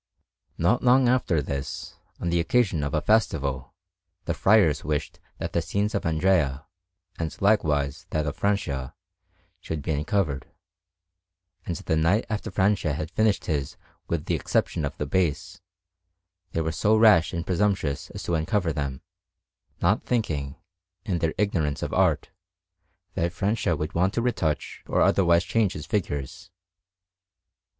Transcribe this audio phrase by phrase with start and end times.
[0.57, 3.75] Not long after this, on the occasion of a festival,
[4.25, 6.65] the friars wished that the scenes of Andrea,
[7.19, 8.95] and likewise that of Francia,
[9.59, 10.47] should be uncovered;
[11.67, 13.77] and the night after Francia had finished his
[14.07, 15.61] with the exception of the base,
[16.53, 19.03] they were so rash and presumptuous as to uncover them,
[19.83, 20.55] not thinking,
[21.05, 22.31] in their ignorance of art,
[23.13, 26.49] that Francia would want to retouch or otherwise change his figures.